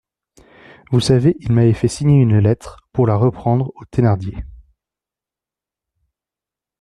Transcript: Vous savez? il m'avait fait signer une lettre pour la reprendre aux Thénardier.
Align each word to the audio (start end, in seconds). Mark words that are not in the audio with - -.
Vous 0.89 0.99
savez? 0.99 1.37
il 1.41 1.51
m'avait 1.51 1.75
fait 1.75 1.87
signer 1.87 2.19
une 2.19 2.39
lettre 2.39 2.77
pour 2.91 3.05
la 3.05 3.15
reprendre 3.15 3.71
aux 3.75 3.85
Thénardier. 3.85 4.33